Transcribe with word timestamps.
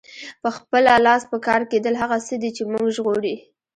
په 0.41 0.49
خپله 0.57 0.91
لاس 1.05 1.21
پکار 1.31 1.61
کیدل 1.71 1.95
هغه 2.01 2.17
څه 2.27 2.35
دي 2.41 2.49
چې 2.57 2.63
مونږ 2.71 2.87
ژغوري. 2.95 3.35